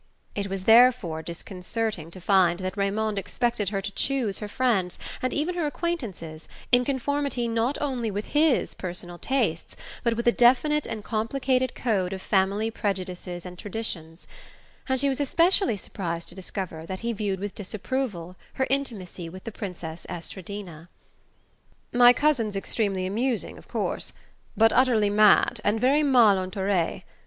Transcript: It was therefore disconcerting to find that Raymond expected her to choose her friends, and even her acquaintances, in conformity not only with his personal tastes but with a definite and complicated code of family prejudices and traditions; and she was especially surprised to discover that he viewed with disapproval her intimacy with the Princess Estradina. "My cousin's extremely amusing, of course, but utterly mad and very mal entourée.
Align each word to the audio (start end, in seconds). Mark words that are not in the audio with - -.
It 0.33 0.47
was 0.47 0.63
therefore 0.63 1.21
disconcerting 1.21 2.09
to 2.09 2.19
find 2.19 2.61
that 2.61 2.75
Raymond 2.75 3.19
expected 3.19 3.69
her 3.69 3.83
to 3.83 3.91
choose 3.91 4.39
her 4.39 4.47
friends, 4.47 4.97
and 5.21 5.31
even 5.31 5.53
her 5.53 5.67
acquaintances, 5.67 6.47
in 6.71 6.83
conformity 6.83 7.47
not 7.47 7.77
only 7.79 8.09
with 8.09 8.25
his 8.33 8.73
personal 8.73 9.19
tastes 9.19 9.75
but 10.03 10.15
with 10.17 10.27
a 10.27 10.31
definite 10.31 10.87
and 10.87 11.03
complicated 11.03 11.75
code 11.75 12.13
of 12.13 12.21
family 12.23 12.71
prejudices 12.71 13.45
and 13.45 13.59
traditions; 13.59 14.25
and 14.89 14.99
she 14.99 15.07
was 15.07 15.21
especially 15.21 15.77
surprised 15.77 16.29
to 16.29 16.33
discover 16.33 16.83
that 16.87 17.01
he 17.01 17.13
viewed 17.13 17.39
with 17.39 17.53
disapproval 17.53 18.35
her 18.53 18.65
intimacy 18.71 19.29
with 19.29 19.43
the 19.43 19.51
Princess 19.51 20.07
Estradina. 20.09 20.89
"My 21.93 22.11
cousin's 22.11 22.55
extremely 22.55 23.05
amusing, 23.05 23.59
of 23.59 23.67
course, 23.67 24.13
but 24.57 24.73
utterly 24.73 25.11
mad 25.11 25.61
and 25.63 25.79
very 25.79 26.01
mal 26.01 26.37
entourée. 26.37 27.03